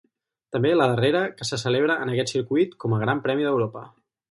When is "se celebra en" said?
1.51-2.13